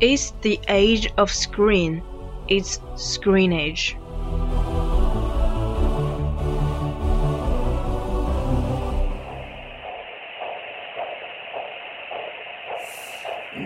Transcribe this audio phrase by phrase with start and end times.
[0.00, 2.02] It's the age of screen.
[2.48, 3.98] It's screen age.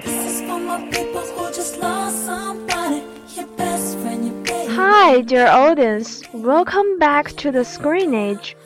[0.03, 3.05] This is for my people who just lost somebody.
[3.37, 4.75] Your best friend, your baby.
[4.75, 6.25] Hi, dear audience.
[6.33, 8.57] Welcome back to the Screenage.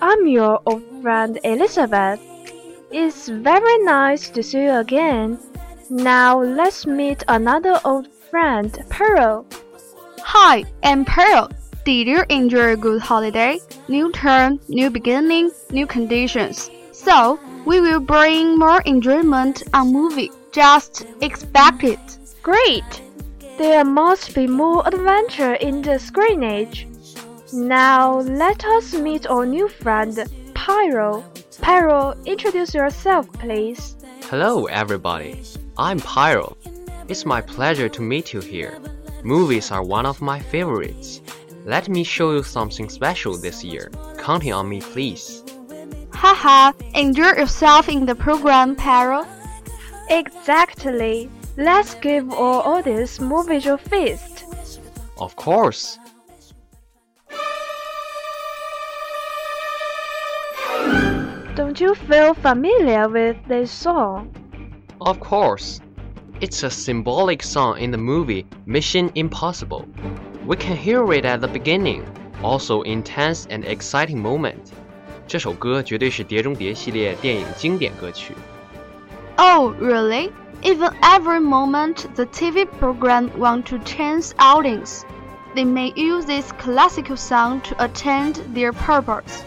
[0.00, 2.20] I'm your old friend Elizabeth.
[2.90, 5.38] It's very nice to see you again.
[5.90, 9.46] Now let's meet another old friend, Pearl.
[10.20, 11.48] Hi, I'm Pearl.
[11.86, 13.58] Did you enjoy a good holiday?
[13.88, 16.70] New term, new beginning, new conditions.
[16.92, 20.30] So, we will bring more enjoyment on movie.
[20.52, 22.18] Just expect it.
[22.42, 23.00] Great!
[23.56, 26.84] There must be more adventure in the Screenage.
[27.54, 30.18] Now let us meet our new friend,
[30.52, 31.24] Pyro.
[31.62, 33.96] Pyro, introduce yourself, please.
[34.24, 35.42] Hello, everybody.
[35.80, 36.56] I'm Pyro.
[37.06, 38.80] It's my pleasure to meet you here.
[39.22, 41.20] Movies are one of my favorites.
[41.64, 43.88] Let me show you something special this year.
[44.18, 45.44] Counting on me, please.
[46.12, 49.24] Haha, enjoy yourself in the program, Pyro.
[50.10, 51.30] Exactly.
[51.56, 54.46] Let's give our audience more visual feast.
[55.16, 56.00] Of course.
[61.54, 64.34] Don't you feel familiar with this song?
[64.99, 65.79] Of course.
[66.41, 69.85] It's a symbolic song in the movie Mission Impossible.
[70.45, 72.05] We can hear it at the beginning,
[72.43, 74.71] also intense and exciting moment.
[75.25, 78.33] 这首歌绝对是《碟中谍》系列电影经典歌曲。
[79.37, 80.31] Oh, really?
[80.63, 85.03] Even every moment the TV program want to change audience,
[85.55, 89.43] they may use this classical song to attain their purpose.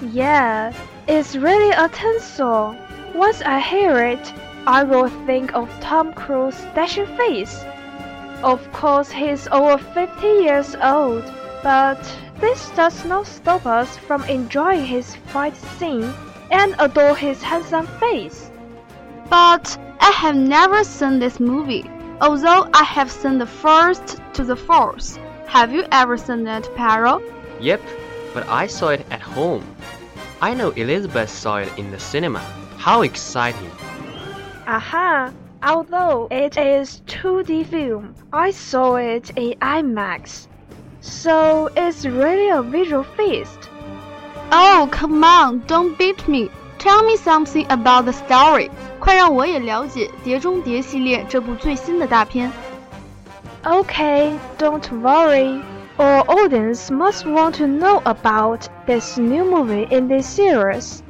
[0.00, 0.72] Yeah,
[1.06, 2.76] it's really a tense song.
[3.14, 4.32] Once I hear it,
[4.67, 7.63] I will think of Tom Cruise's dashing face.
[8.43, 11.23] Of course, he's over 50 years old,
[11.63, 11.99] but
[12.39, 16.13] this does not stop us from enjoying his fight scene
[16.51, 18.51] and adore his handsome face.
[19.29, 21.89] But I have never seen this movie,
[22.19, 25.17] although I have seen the first to the fourth.
[25.47, 27.19] Have you ever seen it, Paro?
[27.59, 27.81] Yep,
[28.33, 29.65] but I saw it at home.
[30.39, 32.39] I know Elizabeth saw it in the cinema.
[32.77, 33.71] How exciting!
[34.66, 35.32] Aha!
[35.62, 40.48] Although it is 2D film, I saw it in IMAX.
[41.00, 43.70] So it's really a visual feast.
[44.52, 46.50] Oh, come on, don't beat me.
[46.78, 48.70] Tell me something about the story.
[49.00, 52.52] 快让我也了解《碟中谍》系列这部最新的大片。
[53.64, 55.62] Okay, don't worry.
[55.98, 61.02] Our audience must want to know about this new movie in this series.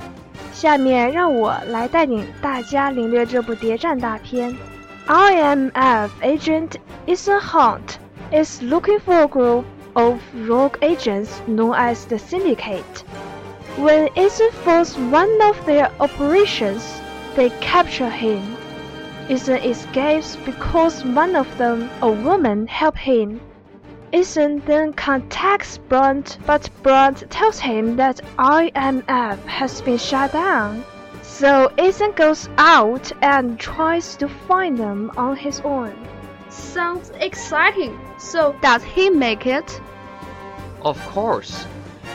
[0.61, 4.56] 下面让我来带领大家领略这部谍战大片。
[5.06, 6.73] IMF agent
[7.06, 7.99] Ethan Hunt
[8.32, 9.64] is looking for a group
[9.94, 13.05] of rogue agents known as the Syndicate.
[13.79, 16.82] When Ethan fails one of their operations,
[17.37, 18.43] they capture him.
[19.29, 23.41] Ethan escapes because one of them, a woman, helped him.
[24.13, 30.84] Ethan then contacts Brandt, but Brandt tells him that IMF has been shut down.
[31.22, 35.96] So Ethan goes out and tries to find them on his own.
[36.50, 37.98] Sounds exciting.
[38.18, 39.81] So, does he make it?
[40.81, 41.66] Of course.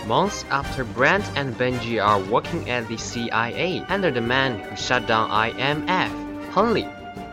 [0.06, 5.06] Months after Brandt and Benji are working at the CIA under the man who shut
[5.06, 6.12] down IMF,
[6.52, 6.87] Hunley,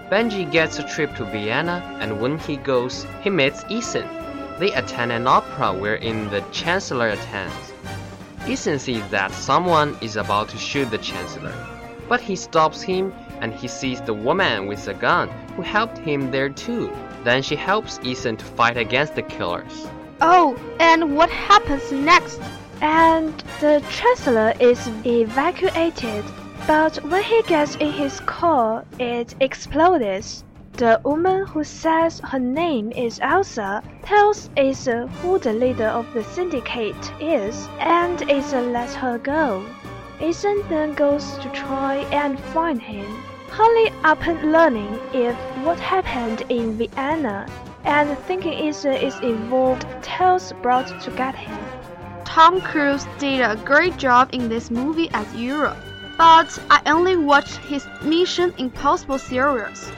[0.09, 4.22] Benji gets a trip to Vienna and when he goes, he meets Ethan.
[4.59, 7.73] They attend an opera wherein the Chancellor attends.
[8.47, 11.53] Ethan sees that someone is about to shoot the Chancellor,
[12.07, 16.31] but he stops him and he sees the woman with a gun who helped him
[16.31, 16.91] there too.
[17.23, 19.88] Then she helps Ethan to fight against the killers.
[20.21, 22.39] Oh, and what happens next?
[22.81, 26.25] And the Chancellor is evacuated,
[26.67, 30.44] but when he gets in his car, it explodes.
[30.77, 36.23] The woman who says her name is Ilsa tells Ethan who the leader of the
[36.23, 39.63] syndicate is, and Ethan lets her go.
[40.19, 43.05] Ethan then goes to try and find him.
[43.51, 47.45] Hunley, upon learning if what happened in Vienna
[47.83, 51.55] and thinking Ethan is involved, tells Brandt to get him.
[52.25, 55.77] Tom Cruise did a great job in this movie as Europe,
[56.17, 59.91] but I only watched his Mission Impossible series.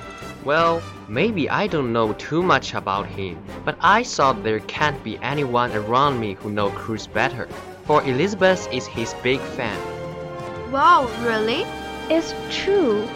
[0.46, 5.18] Well, maybe I don't know too much about him, but I thought there can't be
[5.24, 7.48] anyone around me who know Cruise better,
[7.86, 9.80] for Elizabeth is his big fan.
[10.72, 11.66] Wow, really?
[12.12, 13.08] It's true.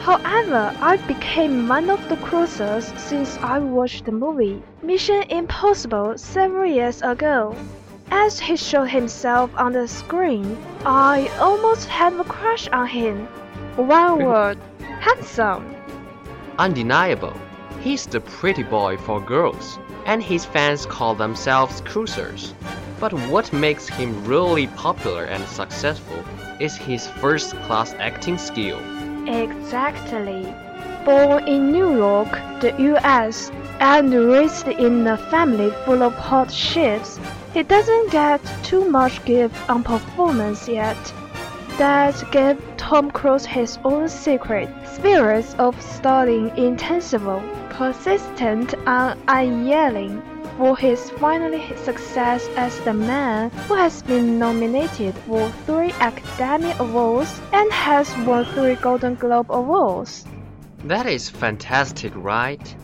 [0.00, 6.68] However, I became one of the cruisers since I watched the movie Mission Impossible several
[6.68, 7.54] years ago.
[8.10, 13.28] As he showed himself on the screen, I almost had a crush on him.
[13.76, 14.58] One word,
[14.98, 15.76] handsome.
[16.62, 17.34] Undeniable,
[17.80, 22.54] he's the pretty boy for girls, and his fans call themselves cruisers.
[23.00, 26.24] But what makes him really popular and successful
[26.60, 28.78] is his first class acting skill.
[29.26, 30.54] Exactly.
[31.04, 32.30] Born in New York,
[32.60, 33.50] the US,
[33.80, 37.18] and raised in a family full of hardships,
[37.52, 41.12] he doesn't get too much give on performance yet.
[41.78, 47.26] That gave Tom Cruise his own secret, spirits of studying intensive,
[47.70, 50.22] persistent and unyielding,
[50.58, 57.40] for his final success as the man who has been nominated for three Academy Awards
[57.52, 60.24] and has won three Golden Globe Awards.
[60.84, 62.76] That is fantastic, right?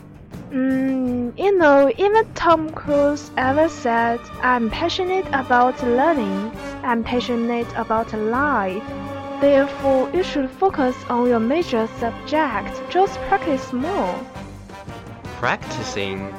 [0.51, 6.51] Mm, you know, even Tom Cruise ever said, I'm passionate about learning,
[6.83, 8.83] I'm passionate about life.
[9.41, 14.15] Therefore, you should focus on your major subject, just practice more.
[15.39, 16.33] Practicing?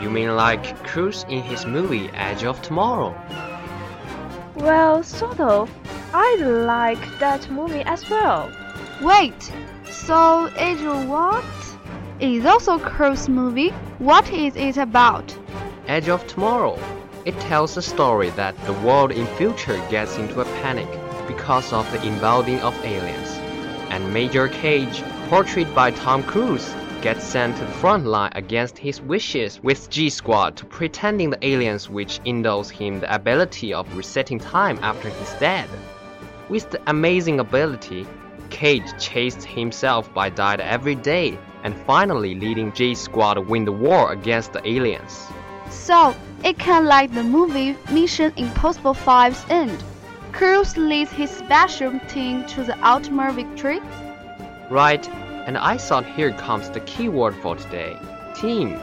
[0.00, 3.14] You mean like Cruise in his movie Edge of Tomorrow?
[4.56, 5.70] Well, sort of.
[6.12, 8.50] I like that movie as well.
[9.02, 9.52] Wait,
[9.90, 11.44] so Edge of what?
[12.20, 13.70] Is also Cruise movie?
[13.98, 15.36] What is it about?
[15.86, 16.78] Edge of Tomorrow.
[17.26, 20.86] It tells a story that the world in future gets into a panic
[21.26, 23.30] because of the invasion of aliens.
[23.90, 29.00] And Major Cage, portrayed by Tom Cruise, gets sent to the front line against his
[29.00, 34.38] wishes with G Squad to pretending the aliens which endows him the ability of resetting
[34.38, 35.68] time after he's dead.
[36.48, 38.06] With the amazing ability,
[38.50, 44.12] Cage chased himself by died every day and finally leading G Squad win the war
[44.12, 45.26] against the aliens.
[45.70, 46.14] So,
[46.46, 49.82] it can like the movie Mission Impossible 5's end.
[50.30, 53.80] Cruise leads his special team to the ultimate victory.
[54.70, 55.08] Right,
[55.46, 57.98] and I thought here comes the key word for today
[58.36, 58.78] team.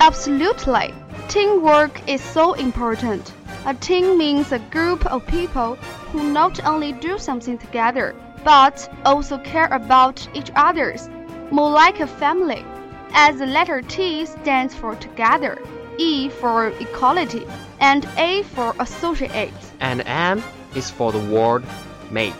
[0.00, 0.92] Absolutely.
[1.28, 3.32] Teamwork is so important.
[3.66, 5.76] A team means a group of people
[6.10, 8.12] who not only do something together,
[8.42, 11.08] but also care about each other's,
[11.52, 12.64] more like a family.
[13.12, 15.58] As the letter T stands for together,
[15.98, 17.46] E for equality,
[17.80, 19.52] and A for associate.
[19.80, 20.42] And M
[20.74, 21.64] is for the word
[22.10, 22.34] mate.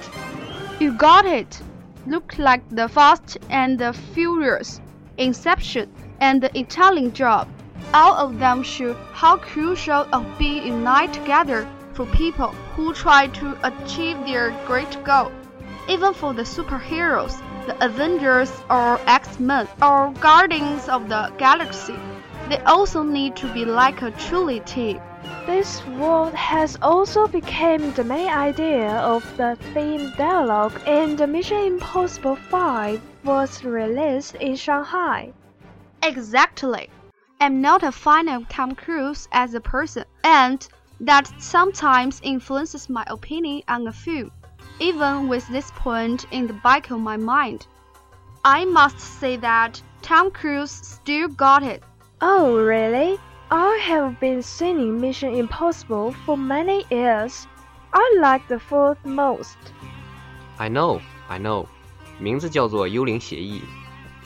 [0.81, 1.61] You got it.
[2.07, 4.81] Look like the Fast and the Furious,
[5.19, 7.49] Inception, and the Italian Job.
[7.93, 13.59] All of them show how crucial of being united together for people who try to
[13.62, 15.33] achieve their great goal.
[15.88, 17.37] Even for the superheroes,
[17.67, 21.97] the Avengers or X-Men or Guardians of the Galaxy,
[22.49, 25.00] they also need to be like a truly team.
[25.47, 31.59] This word has also become the main idea of the theme dialogue in the Mission
[31.59, 35.33] Impossible 5 was released in Shanghai.
[36.02, 36.88] Exactly.
[37.40, 40.67] I'm not a fan of Tom Cruise as a person, and
[41.00, 44.31] that sometimes influences my opinion on a film,
[44.81, 47.67] even with this point in the back of my mind.
[48.45, 51.83] I must say that Tom Cruise still got it.
[52.21, 53.17] Oh, really?
[53.49, 57.47] I have been seeing Mission Impossible for many years.
[57.93, 59.57] I like the fourth most.
[60.59, 61.69] I know, I know.
[62.21, 62.25] I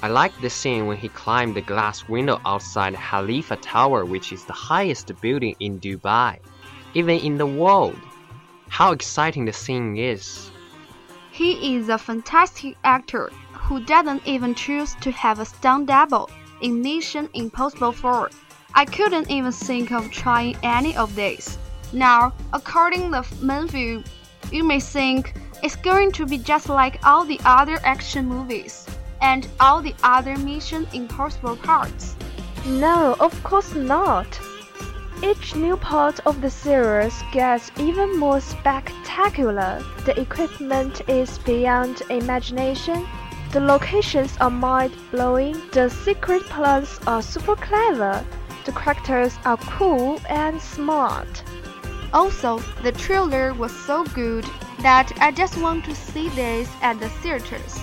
[0.09, 4.55] like the scene when he climbed the glass window outside Khalifa Tower, which is the
[4.55, 6.39] highest building in Dubai,
[6.95, 7.99] even in the world.
[8.69, 10.51] How exciting the scene is!
[11.31, 16.31] He is a fantastic actor who doesn't even choose to have a stunt double.
[16.71, 18.31] Mission Impossible 4.
[18.75, 21.59] I couldn't even think of trying any of these.
[21.92, 24.07] Now, according to Menview,
[24.50, 28.87] you may think it's going to be just like all the other action movies
[29.21, 32.16] and all the other Mission Impossible parts.
[32.66, 34.40] No, of course not.
[35.23, 39.81] Each new part of the series gets even more spectacular.
[40.04, 43.07] The equipment is beyond imagination.
[43.52, 45.61] The locations are mind blowing.
[45.73, 48.25] The secret plans are super clever.
[48.64, 51.42] The characters are cool and smart.
[52.14, 54.47] Also, the trailer was so good
[54.80, 57.78] that I just want to see this at the theaters.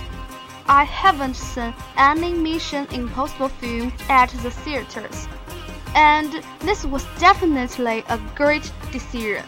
[0.66, 5.28] I haven't seen any Mission Impossible film at the theaters,
[5.94, 9.44] and this was definitely a great decision.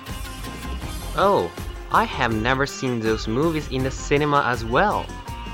[1.16, 1.50] Oh,
[1.90, 5.04] I have never seen those movies in the cinema as well.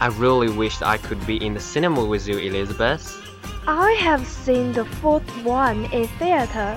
[0.00, 3.20] I really wished I could be in the cinema with you, Elizabeth.
[3.66, 6.76] I have seen the fourth one in theater.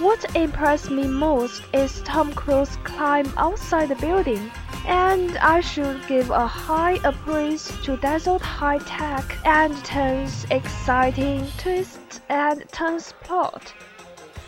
[0.00, 4.50] What impressed me most is Tom Cruise climb outside the building
[4.86, 12.22] and I should give a high praise to Dazzled High Tech and turns exciting twist
[12.28, 13.74] and turns plot.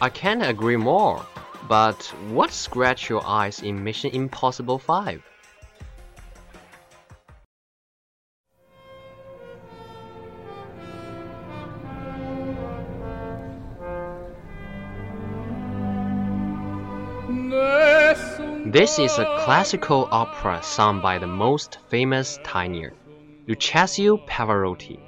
[0.00, 1.26] I can't agree more.
[1.68, 5.23] But what scratched your eyes in Mission Impossible 5?
[17.50, 22.92] This is a classical opera sung by the most famous tenor,
[23.49, 24.99] Luciano Pavarotti.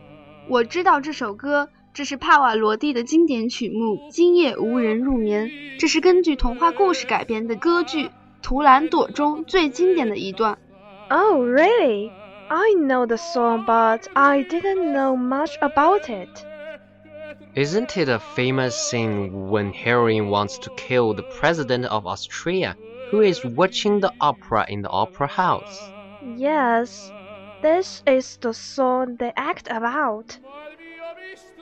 [0.49, 5.47] 我知道这首歌，这是帕瓦罗蒂的经典曲目《今夜无人入眠》，
[5.79, 8.07] 这是根据童话故事改编的歌剧
[8.43, 10.59] 《图兰朵》中最经典的一段。
[11.11, 12.11] Oh, really?
[12.49, 16.45] I know the song, but I didn't know much about it.
[17.55, 22.77] Isn't it a famous scene when heroine wants to kill the president of Austria?
[23.13, 25.91] who is watching the opera in the opera house.
[26.35, 27.13] Yes,
[27.61, 30.39] this is the song they act about.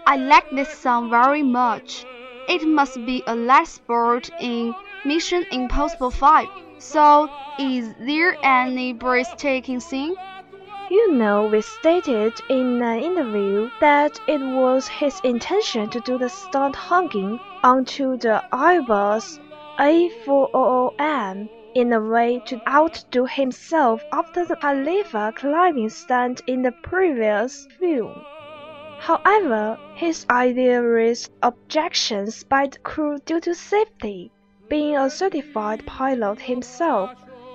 [0.06, 2.06] I like this song very much.
[2.48, 4.72] It must be a last sport in
[5.04, 6.46] Mission Impossible 5.
[6.78, 7.28] So,
[7.58, 10.14] is there any breathtaking scene?
[10.90, 16.28] You know, we stated in an interview that it was his intention to do the
[16.28, 19.38] stunt hanging onto the Airbus
[19.78, 27.68] a400M in a way to outdo himself after the Khalifa climbing stunt in the previous
[27.78, 28.24] film.
[28.98, 34.32] However, his idea raised objections by the crew due to safety.
[34.68, 37.10] Being a certified pilot himself,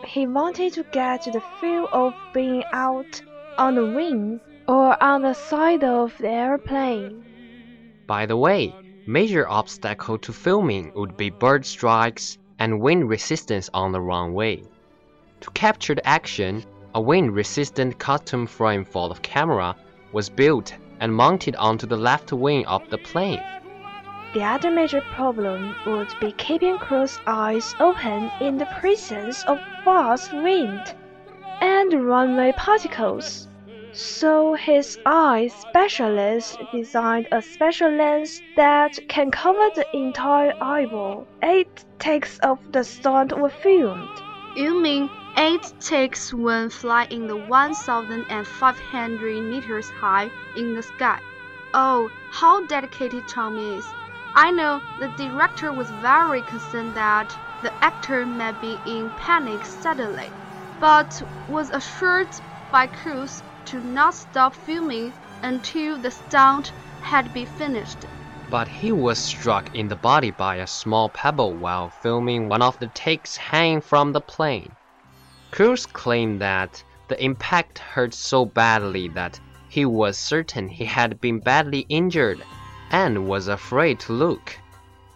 [0.08, 3.22] he wanted to get the feel of being out
[3.58, 7.24] on the wing or on the side of the airplane.
[8.08, 8.74] By the way,
[9.08, 14.64] Major obstacle to filming would be bird strikes and wind resistance on the runway.
[15.42, 19.76] To capture the action, a wind-resistant custom frame for the camera
[20.12, 23.44] was built and mounted onto the left wing of the plane.
[24.36, 30.34] The other major problem would be keeping crew's eyes open in the presence of fast
[30.34, 30.94] wind
[31.62, 33.48] and runway particles.
[33.94, 41.26] So his eye specialist designed a special lens that can cover the entire eyeball.
[41.42, 44.22] Eight takes of the stunt were filmed.
[44.58, 51.22] You mean eight takes when flying the 1,500 meters high in the sky?
[51.74, 53.86] Oh, how dedicated Tom is.
[54.38, 60.36] I know the director was very concerned that the actor might be in panic suddenly,
[60.78, 62.36] but was assured
[62.70, 68.06] by Cruise to not stop filming until the stunt had been finished.
[68.50, 72.78] but he was struck in the body by a small pebble while filming one of
[72.80, 74.76] the takes hanging from the plane.
[75.54, 79.40] Cruise claimed that the impact hurt so badly that
[79.70, 82.46] he was certain he had been badly injured
[83.04, 84.58] and was afraid to look.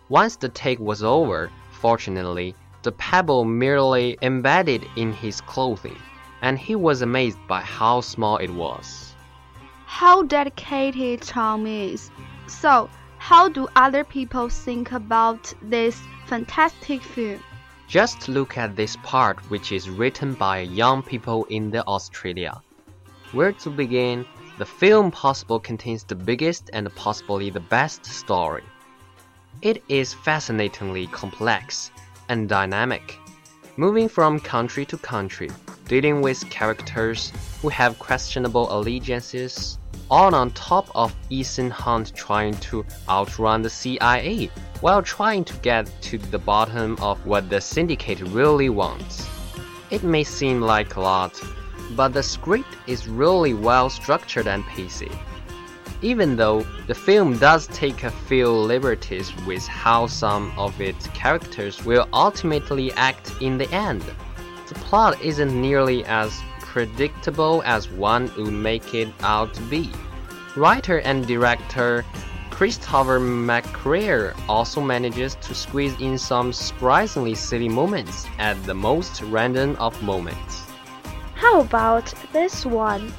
[0.09, 5.95] Once the take was over, fortunately, the pebble merely embedded in his clothing,
[6.41, 9.15] and he was amazed by how small it was.
[9.86, 12.12] How dedicated Tom is.
[12.48, 17.41] So, how do other people think about this fantastic film?
[17.88, 22.59] Just look at this part which is written by young people in the Australia.
[23.31, 24.25] Where to begin?
[24.60, 28.63] The film possible contains the biggest and possibly the best story.
[29.62, 31.92] It is fascinatingly complex
[32.28, 33.18] and dynamic,
[33.78, 35.50] moving from country to country,
[35.88, 39.78] dealing with characters who have questionable allegiances,
[40.12, 44.51] all on top of Ethan Hunt trying to outrun the CIA
[44.82, 49.25] while trying to get to the bottom of what the syndicate really wants.
[49.89, 51.42] It may seem like a lot,
[51.96, 55.12] but the script is really well structured and pacey.
[56.01, 61.84] Even though the film does take a few liberties with how some of its characters
[61.84, 64.03] will ultimately act in the end,
[64.67, 69.91] the plot isn't nearly as predictable as one would make it out to be.
[70.55, 72.05] Writer and director
[72.51, 79.75] Christopher McQuarrie also manages to squeeze in some surprisingly silly moments at the most random
[79.77, 80.68] of moments.
[81.51, 83.12] How about this one?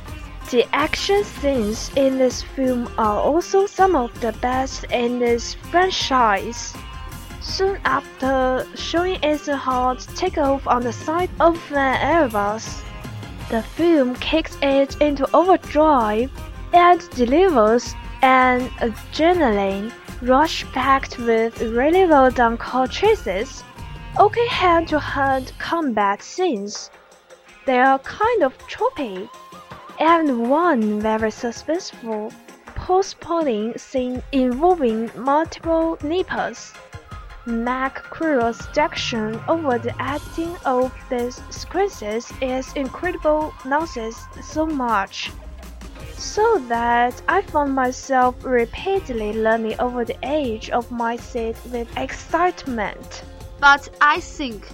[0.52, 6.72] The action scenes in this film are also some of the best in this franchise.
[7.40, 12.84] Soon after showing Ethan Hunt take off on the side of an Airbus,
[13.48, 16.30] the film kicks it into overdrive
[16.72, 19.90] and delivers an adrenaline
[20.22, 23.64] rush packed with really well done car chases,
[24.20, 26.90] okay hand to hand combat scenes.
[27.70, 29.30] They are kind of choppy,
[30.00, 32.34] and one very suspenseful
[32.74, 36.72] post-polling scene involving multiple nippers.
[37.46, 45.30] McQuarrie's direction over the acting of these sequences is incredible nonsense so much
[46.16, 53.22] so that I found myself repeatedly leaning over the edge of my seat with excitement.
[53.60, 54.66] But I think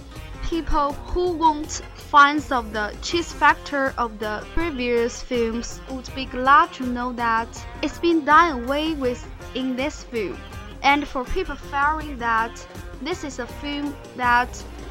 [0.49, 6.71] people who won't find of the cheese factor of the previous films would be glad
[6.71, 7.49] to know that
[7.81, 9.21] it's been done away with
[9.55, 10.37] in this film.
[10.83, 12.65] And for people fearing that
[13.01, 14.47] this is a film that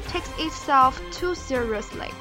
[0.09, 2.11] takes itself too seriously,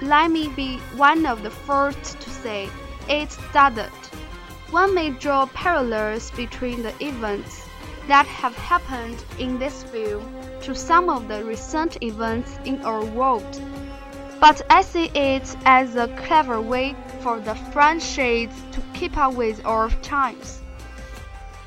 [0.00, 2.68] let me be one of the first to say
[3.08, 4.04] it doesn't.
[4.70, 7.62] One may draw parallels between the events
[8.08, 10.24] that have happened in this film
[10.62, 13.60] to some of the recent events in our world.
[14.48, 19.60] But I see it as a clever way for the franchise to keep up with
[19.66, 20.62] our times.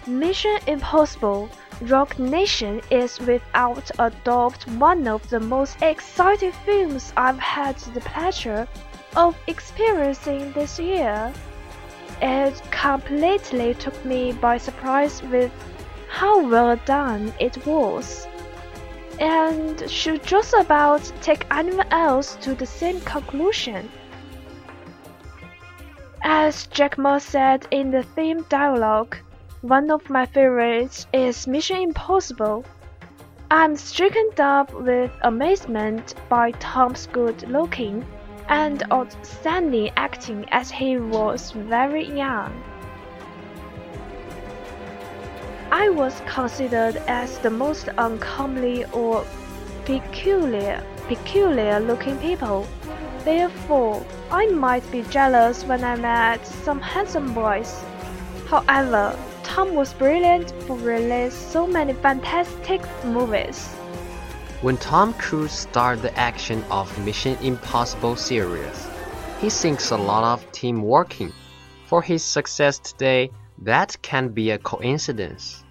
[0.07, 1.49] Mission Impossible
[1.81, 7.99] Rogue Nation is without a doubt one of the most exciting films I've had the
[7.99, 8.65] pleasure
[9.17, 11.33] of experiencing this year.
[12.21, 15.51] It completely took me by surprise with
[16.07, 18.25] how well done it was,
[19.19, 23.89] and should just about take anyone else to the same conclusion.
[26.23, 29.17] As Jack Ma said in the theme dialogue,
[29.61, 32.63] one of my favorites is Mission Impossible.
[33.51, 38.05] I'm stricken dumb with amazement by Tom's good looking
[38.47, 42.68] and outstanding acting as he was very young.
[45.71, 49.23] I was considered as the most uncomely or
[49.85, 52.67] peculiar, peculiar looking people.
[53.23, 57.83] Therefore, I might be jealous when I met some handsome boys.
[58.47, 63.67] However, Tom was brilliant for releasing so many fantastic movies.
[64.61, 68.87] When Tom Cruise started the action of Mission Impossible series,
[69.39, 71.31] he thinks a lot of team working.
[71.85, 75.63] For his success today, that can be a coincidence.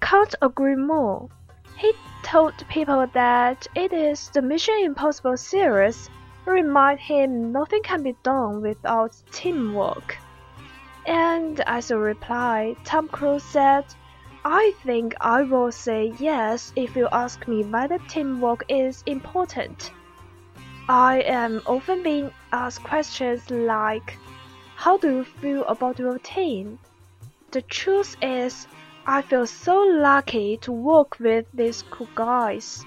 [0.00, 1.28] Can't agree more.
[1.76, 6.08] He told people that it is the Mission Impossible series
[6.46, 10.18] remind him nothing can be done without teamwork.
[11.06, 13.84] And as a reply, Tom Cruise said
[14.44, 19.90] I think I will say yes if you ask me whether teamwork is important.
[20.88, 24.18] I am often being asked questions like,
[24.76, 26.78] How do you feel about your team?
[27.54, 28.66] The truth is,
[29.06, 32.84] I feel so lucky to work with these cool guys.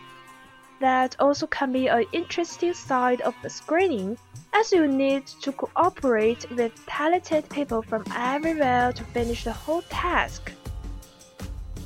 [0.81, 4.17] That also can be an interesting side of the screening,
[4.51, 10.51] as you need to cooperate with talented people from everywhere to finish the whole task.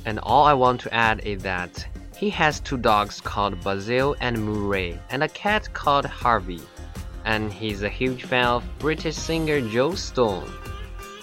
[0.04, 4.44] And all I want to add is that he has two dogs called Basil and
[4.44, 6.62] Murray, and a cat called Harvey.
[7.24, 10.50] And he's a huge fan of British singer Joss Stone.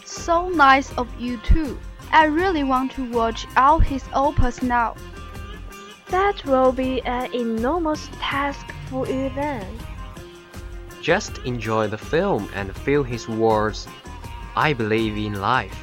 [0.10, 1.78] So nice of you too.
[2.12, 4.96] I really want to watch all his opus now.
[6.08, 9.68] That will be an enormous task for you then.
[11.00, 13.88] Just enjoy the film and feel his words.
[14.56, 15.78] I believe in life.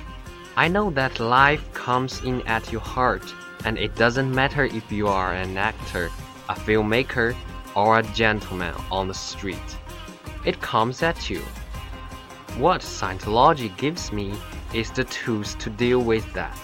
[0.56, 3.32] I know that life comes in at your heart,
[3.64, 6.10] and it doesn't matter if you are an actor,
[6.48, 7.36] a filmmaker,
[7.76, 9.76] or a gentleman on the street.
[10.44, 11.42] It comes at you.
[12.58, 14.32] What Scientology gives me
[14.72, 16.58] is the tools to deal with that,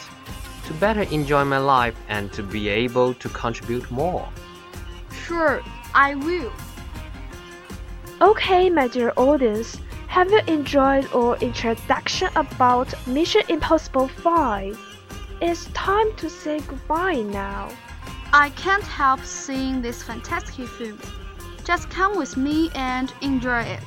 [0.64, 4.26] to better enjoy my life and to be able to contribute more.
[5.26, 5.62] Sure,
[5.94, 6.50] I will.
[8.22, 14.78] Okay, my dear audience, have you enjoyed our introduction about Mission Impossible 5?
[15.42, 17.68] It's time to say goodbye now.
[18.32, 20.98] I can't help seeing this fantastic film.
[21.64, 23.80] Just come with me and enjoy it.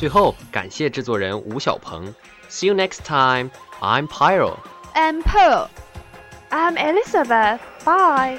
[0.00, 2.14] 最后，感谢制作人吴小鹏。
[2.48, 3.50] See you next time.
[3.80, 4.58] I'm Pyro.
[4.94, 5.68] And Pearl.
[6.50, 7.60] I'm Elizabeth.
[7.84, 8.38] Bye.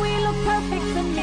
[0.00, 1.13] we look perfect tonight.